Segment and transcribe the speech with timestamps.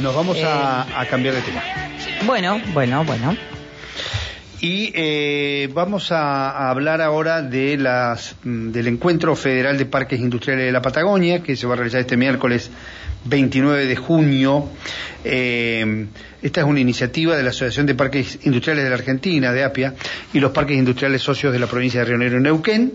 [0.00, 1.62] Nos vamos a, a cambiar de tema.
[2.24, 3.36] Bueno, bueno, bueno.
[4.60, 10.20] Y eh, vamos a, a hablar ahora de las, mm, del Encuentro Federal de Parques
[10.20, 12.70] Industriales de la Patagonia, que se va a realizar este miércoles
[13.24, 14.68] 29 de junio.
[15.24, 16.06] Eh,
[16.42, 19.94] esta es una iniciativa de la Asociación de Parques Industriales de la Argentina, de APIA,
[20.32, 22.92] y los parques industriales socios de la provincia de Río Negro y Neuquén.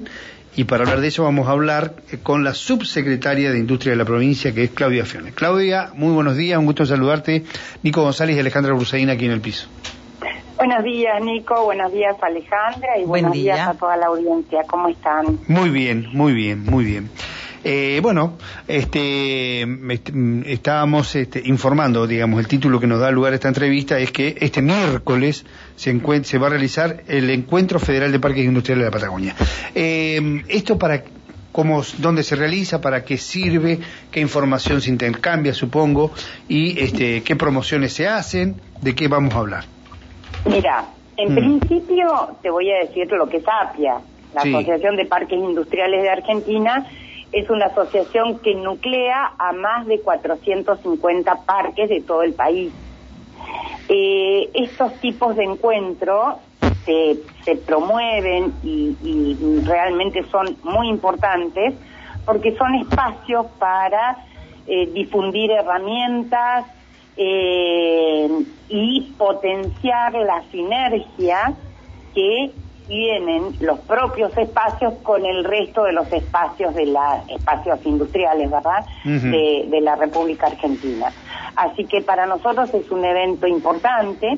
[0.56, 3.98] Y para hablar de eso vamos a hablar eh, con la subsecretaria de Industria de
[3.98, 5.32] la provincia, que es Claudia Fione.
[5.32, 7.44] Claudia, muy buenos días, un gusto saludarte.
[7.84, 9.68] Nico González y Alejandra Brusaín aquí en el piso.
[10.58, 11.66] Buenos días, Nico.
[11.66, 12.98] Buenos días, Alejandra.
[12.98, 13.54] Y Buen buenos día.
[13.54, 14.64] días a toda la audiencia.
[14.68, 15.40] ¿Cómo están?
[15.48, 17.12] Muy bien, muy bien, muy bien.
[17.64, 23.34] Eh, bueno, este, est- mm, estábamos este, informando, digamos, el título que nos da lugar
[23.34, 28.12] a esta entrevista es que este miércoles se, se va a realizar el Encuentro Federal
[28.12, 29.36] de Parques Industriales de la Patagonia.
[29.76, 31.04] Eh, esto para
[31.52, 33.80] cómo, dónde se realiza, para qué sirve,
[34.12, 36.12] qué información se intercambia, supongo,
[36.48, 39.66] y este, qué promociones se hacen, de qué vamos a hablar.
[40.46, 40.86] Mira,
[41.18, 41.36] en Mm.
[41.60, 43.96] principio te voy a decir lo que es APIA,
[44.36, 44.54] la Sí.
[44.54, 46.86] Asociación de Parques Industriales de Argentina.
[47.32, 52.72] Es una asociación que nuclea a más de 450 parques de todo el país.
[53.90, 56.36] Eh, estos tipos de encuentros
[56.86, 61.74] se, se promueven y, realmente son muy importantes
[62.26, 64.18] porque son espacios para
[64.66, 66.66] eh, difundir herramientas
[67.16, 68.30] eh,
[68.70, 71.54] y potenciar la sinergia
[72.14, 72.52] que
[72.88, 78.86] tienen los propios espacios con el resto de los espacios de la espacios industriales, ¿verdad?
[79.32, 81.12] De, de la República Argentina.
[81.56, 84.38] Así que para nosotros es un evento importante.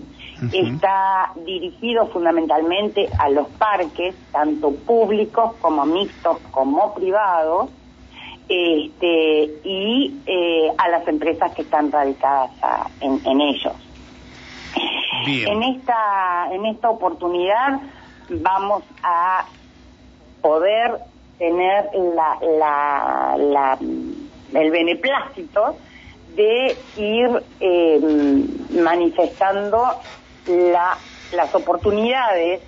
[0.54, 7.70] Está dirigido fundamentalmente a los parques, tanto públicos como mixtos como privados,
[8.48, 13.74] este, y eh, a las empresas que están radicadas a- en, en ellos.
[15.26, 15.50] Bien.
[15.50, 17.80] En esta, en esta oportunidad
[18.30, 19.46] vamos a
[20.42, 21.00] poder
[21.38, 23.78] tener la, la, la-
[24.62, 25.78] el beneplácito
[26.36, 28.00] de ir eh,
[28.72, 29.84] manifestando
[30.48, 30.98] la-
[31.32, 32.62] las oportunidades,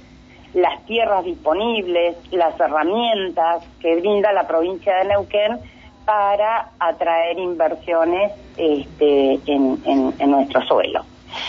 [0.54, 5.60] las tierras disponibles, las herramientas que brinda la provincia de Neuquén
[6.06, 11.06] para atraer inversiones este, en, en- en nuestro suelo.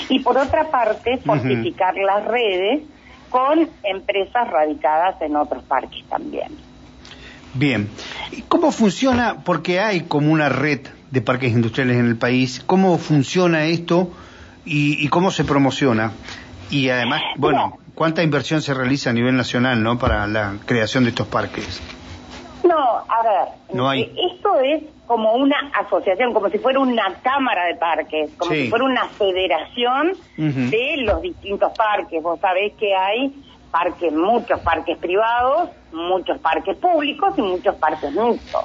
[0.09, 2.83] Y por otra parte, fortificar las redes
[3.33, 6.53] con empresas radicadas en otros parques también.
[7.55, 7.89] Bien.
[8.31, 9.43] ¿Y ¿Cómo funciona?
[9.45, 12.63] Porque hay como una red de parques industriales en el país.
[12.65, 14.13] ¿Cómo funciona esto
[14.65, 16.13] y, y cómo se promociona?
[16.71, 21.11] Y además, bueno, ¿cuánta inversión se realiza a nivel nacional, no, para la creación de
[21.11, 21.83] estos parques?
[22.65, 24.03] No, a ver, No hay.
[24.03, 28.65] eh, esto es como una asociación, como si fuera una cámara de parques, como Sí.
[28.65, 32.23] si fuera una federación de los distintos parques.
[32.23, 33.33] Vos sabés que hay
[33.71, 38.65] parques, muchos parques privados, muchos parques públicos y muchos parques mixtos.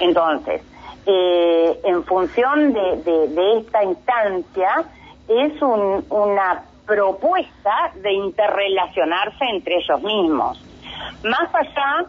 [0.00, 0.62] Entonces,
[1.06, 4.84] eh, en función de, de- de esta instancia,
[5.28, 10.62] es un- una propuesta de interrelacionarse entre ellos mismos.
[11.22, 12.06] Más allá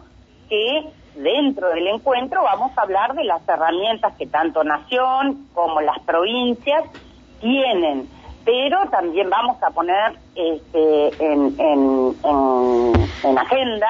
[0.48, 0.84] que
[1.16, 6.84] dentro del encuentro vamos a hablar de las herramientas que tanto Nación como las provincias
[7.40, 8.08] tienen,
[8.44, 13.88] pero también vamos a poner este, en, en- en- en agenda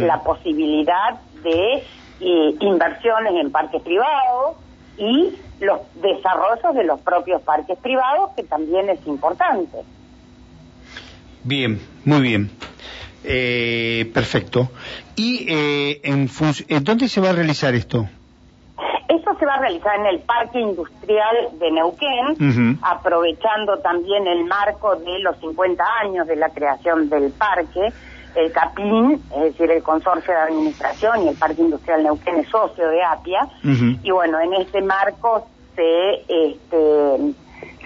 [0.00, 1.74] la posibilidad de
[2.20, 4.56] eh, inversiones en parques privados
[4.98, 9.78] y los desarrollos de los propios parques privados, que también es importante.
[11.42, 12.50] Bien, muy bien.
[13.24, 14.68] Eh, perfecto.
[15.16, 16.28] ¿Y eh, en
[16.68, 18.06] eh, dónde se va a realizar esto?
[19.08, 24.96] Esto se va a realizar en el Parque Industrial de Neuquén, aprovechando también el marco
[24.96, 27.92] de los 50 años de la creación del parque.
[28.34, 32.88] El CAPIN, es decir, el Consorcio de Administración y el Parque Industrial Neuquén es socio
[32.88, 33.48] de APIA.
[34.02, 35.46] Y bueno, en este marco
[35.76, 37.34] se, este,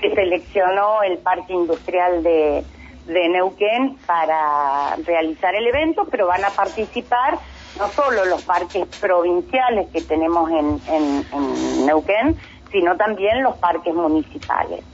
[0.01, 2.65] se seleccionó el Parque Industrial de,
[3.09, 7.39] de Neuquén para realizar el evento, pero van a participar
[7.79, 12.37] no solo los parques provinciales que tenemos en, en- en Neuquén,
[12.71, 14.85] sino también los parques municipales.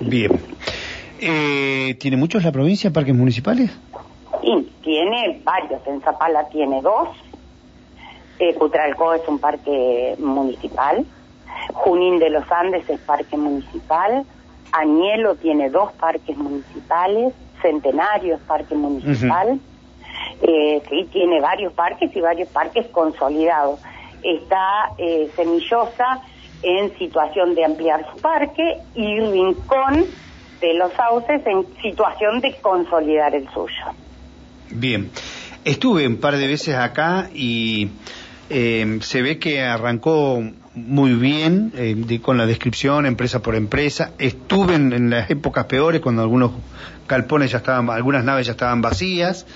[0.00, 0.30] Bien.
[1.20, 3.70] Eh, ¿Tiene muchos la provincia parques municipales?
[4.42, 7.08] Y tiene varios, en Zapala tiene dos,
[8.38, 8.52] eh,
[9.14, 11.04] es un parque municipal,
[11.72, 14.24] Junín de los Andes es parque municipal,
[14.74, 17.32] Añelo tiene dos parques municipales,
[17.62, 19.60] Centenario es parque municipal,
[20.42, 23.78] eh, sí, tiene varios parques y varios parques consolidados.
[24.22, 26.22] Está eh, Semillosa
[26.62, 30.06] en situación de ampliar su parque y Rincón
[30.60, 33.94] de los Sauces en situación de consolidar el suyo.
[34.70, 35.10] Bien,
[35.64, 37.90] estuve un par de veces acá y
[38.50, 40.42] eh, se ve que arrancó
[40.74, 44.10] muy bien eh, con la descripción empresa por empresa.
[44.18, 46.52] Estuve en, las épocas peores cuando algunos
[47.08, 49.46] galpones ya estaban, algunas naves ya estaban vacías,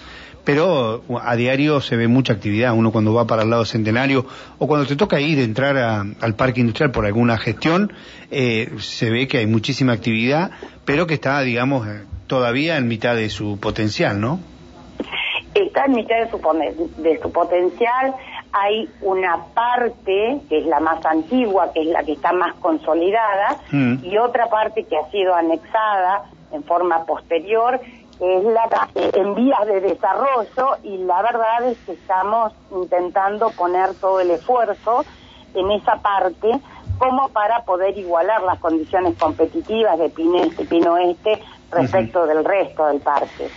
[0.44, 2.72] pero a diario se ve mucha actividad.
[2.72, 4.26] Uno cuando va para el lado centenario
[4.58, 5.76] o cuando te toca ir entrar
[6.20, 7.92] al parque industrial por alguna gestión,
[8.30, 10.52] eh, se ve que hay muchísima actividad,
[10.84, 11.86] pero que está, digamos,
[12.26, 14.40] todavía en mitad de su potencial, ¿no?
[15.54, 16.38] Está en mitad de su,
[17.02, 18.14] de su potencial
[18.52, 23.58] hay una parte que es la más antigua, que es la que está más consolidada,
[23.70, 24.04] mm.
[24.04, 27.80] y otra parte que ha sido anexada en forma posterior,
[28.18, 33.94] que es la en vías de desarrollo, y la verdad es que estamos intentando poner
[33.94, 35.04] todo el esfuerzo
[35.54, 36.58] en esa parte
[36.98, 41.40] como para poder igualar las condiciones competitivas de Pineste y Pinoeste
[41.70, 43.48] respecto del resto del parque.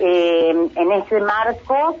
[0.00, 1.96] Eh, en ese marco,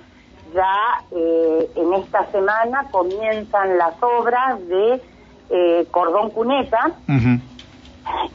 [0.54, 5.02] ya eh, en esta semana comienzan las obras de
[5.50, 6.92] eh, cordón cuneta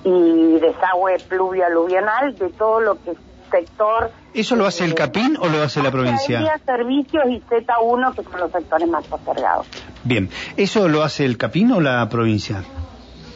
[0.04, 3.18] y desagüe pluvio aluvional de todo lo que es
[3.50, 4.12] sector.
[4.34, 6.60] ¿Eso lo hace el CAPIN o lo hace la provincia?
[6.66, 9.68] Servicios y Z1, que son los sectores más postergados.
[10.04, 12.64] Bien, ¿eso lo hace el CAPIN o la provincia?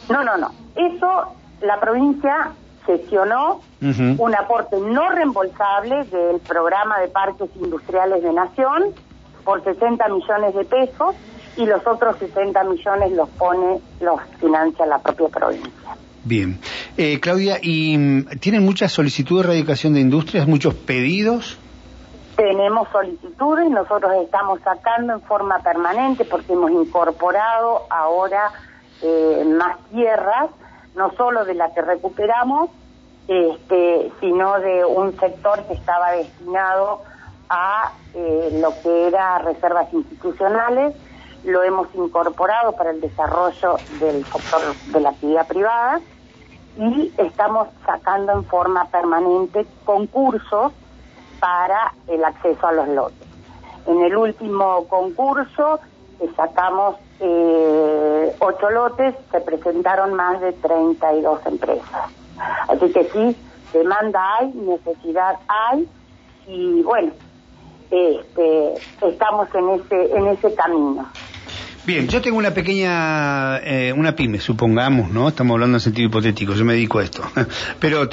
[0.08, 0.50] No, no, no.
[0.74, 2.50] Eso la provincia
[2.88, 8.94] gestionó un aporte no reembolsable del programa de parques industriales de Nación
[9.44, 11.14] por 60 millones de pesos
[11.58, 15.96] y los otros 60 millones los pone, los financia la propia provincia.
[16.24, 16.58] Bien.
[16.96, 21.58] Eh, Claudia, ¿y mm, tienen muchas solicitudes de erradicación de industrias, muchos pedidos?
[22.36, 28.50] Tenemos solicitudes, nosotros estamos sacando en forma permanente porque hemos incorporado ahora
[29.02, 30.50] eh, más tierras
[30.94, 32.70] no solo de la que recuperamos,
[33.28, 37.02] este, sino de un sector que estaba destinado
[37.50, 40.94] a eh, lo que era reservas institucionales,
[41.44, 44.60] lo hemos incorporado para el desarrollo del sector
[44.92, 46.00] de la actividad privada
[46.78, 50.72] y estamos sacando en forma permanente concursos
[51.40, 53.28] para el acceso a los lotes.
[53.86, 55.80] En el último concurso
[56.36, 62.10] sacamos eh, ocho lotes, se presentaron más de 32 empresas.
[62.68, 63.36] Así que sí,
[63.72, 65.88] demanda hay, necesidad hay,
[66.46, 67.12] y bueno,
[67.90, 71.06] este, estamos en ese, en ese camino.
[71.88, 75.26] Bien, yo tengo una pequeña, eh, una pyme, supongamos, ¿no?
[75.26, 77.22] Estamos hablando en sentido hipotético, yo me dedico a esto.
[77.80, 78.06] Pero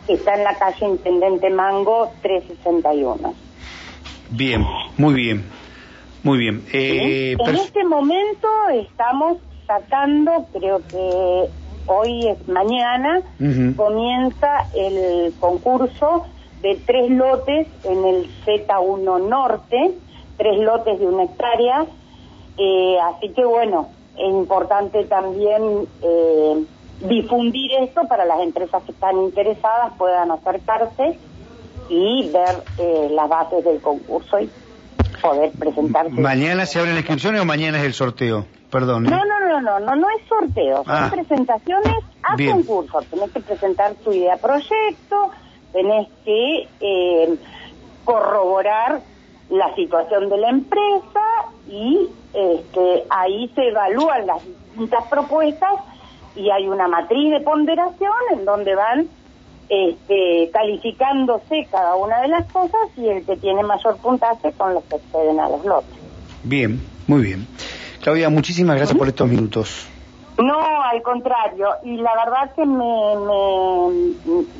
[0.07, 3.33] que está en la calle Intendente Mango 361.
[4.31, 4.65] Bien,
[4.97, 5.45] muy bien.
[6.23, 6.63] Muy bien.
[6.71, 11.49] Eh, en este momento estamos sacando, creo que
[11.87, 13.21] hoy es mañana,
[13.75, 16.25] comienza el concurso
[16.61, 19.91] de tres lotes en el Z1 Norte,
[20.37, 21.85] tres lotes de una hectárea.
[22.57, 26.63] Eh, así que bueno, es importante también eh,
[26.99, 31.17] difundir esto para las empresas que están interesadas puedan acercarse
[31.89, 34.49] y ver las bases del concurso y
[35.21, 36.11] poder presentarse.
[36.11, 38.45] ¿Mañana se abren inscripciones o mañana es el sorteo?
[38.69, 39.05] Perdón.
[39.05, 39.09] ¿eh?
[39.09, 41.09] No, no, no, no, no, no es sorteo, son ah.
[41.11, 43.01] presentaciones a concurso.
[43.09, 45.31] Tenés que presentar tu idea proyecto,
[45.73, 47.35] tenés que eh,
[48.05, 49.01] corroborar
[49.49, 51.21] la situación de la empresa
[51.67, 55.73] y este, ahí se evalúan las distintas propuestas
[56.35, 59.09] y hay una matriz de ponderación en donde van
[59.73, 64.83] este, calificándose cada una de las cosas y el que tiene mayor puntaje con los
[64.83, 65.97] que acceden a los lotes.
[66.43, 67.47] Bien, muy bien.
[68.01, 69.87] Claudia, muchísimas gracias por estos minutos.
[70.37, 73.15] No, al contrario, y la verdad que me,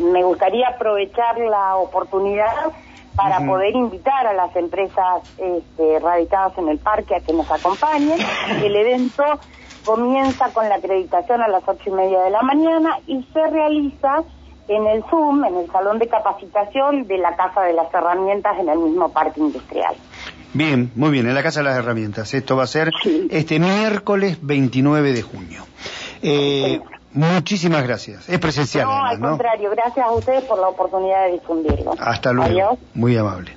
[0.06, 2.72] me, me gustaría aprovechar la oportunidad
[3.16, 8.18] para poder invitar a las empresas este, radicadas en el parque a que nos acompañen.
[8.64, 9.24] El evento
[9.84, 14.24] comienza con la acreditación a las ocho y media de la mañana y se realiza
[14.76, 18.70] en el Zoom, en el salón de capacitación de la Casa de las Herramientas en
[18.70, 19.96] el mismo parque industrial.
[20.54, 22.34] Bien, muy bien, en la Casa de las Herramientas.
[22.34, 22.92] Esto va a ser
[23.30, 25.64] este miércoles 29 de junio.
[26.22, 26.82] Eh,
[27.14, 28.28] muchísimas gracias.
[28.28, 28.86] Es presencial.
[28.86, 31.94] No, al contrario, gracias a ustedes por la oportunidad de difundirlo.
[32.00, 32.78] Hasta luego.
[32.94, 33.54] Muy amable.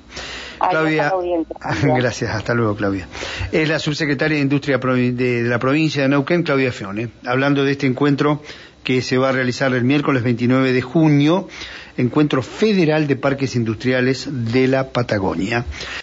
[0.70, 1.12] Claudia,
[1.82, 3.08] gracias, hasta luego Claudia.
[3.52, 7.86] Es la subsecretaria de Industria de, la provincia de Neuquén, Claudia Fione, hablando de este
[7.86, 8.40] encuentro
[8.84, 11.48] que se va a realizar el miércoles 29 de junio,
[11.96, 15.64] encuentro federal de parques industriales de la Patagonia.